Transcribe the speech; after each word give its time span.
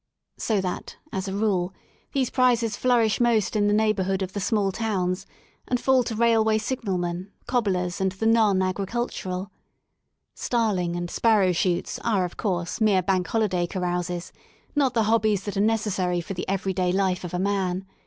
—So 0.49 0.59
that, 0.61 0.97
as 1.11 1.27
a 1.27 1.33
rule, 1.35 1.75
these 2.11 2.31
prizes 2.31 2.75
flourish 2.75 3.21
most 3.21 3.55
in 3.55 3.67
the 3.67 3.71
neighbourhood 3.73 4.23
of 4.23 4.33
the 4.33 4.39
small 4.39 4.71
towns, 4.71 5.27
and 5.67 5.79
fall 5.79 6.01
to 6.05 6.15
railway 6.15 6.57
signalmen 6.57 7.29
^ 7.45 7.45
cobblers 7.45 8.01
and 8.01 8.11
the 8.13 8.25
non 8.25 8.63
agriculturaL 8.63 9.51
Starling 10.33 10.95
and 10.95 11.11
sparrow 11.11 11.51
shoots 11.51 11.99
are, 11.99 12.25
of 12.25 12.35
course, 12.35 12.81
mere 12.81 13.03
bank 13.03 13.27
holiday 13.27 13.67
carouses, 13.67 14.31
not 14.75 14.95
the 14.95 15.03
hobbies 15.03 15.43
that 15.43 15.55
are 15.55 15.61
necessary 15.61 16.19
for 16.19 16.33
the 16.33 16.49
everyday 16.49 16.91
life 16.91 17.23
of 17.23 17.35
a 17.35 17.37
man. 17.37 17.85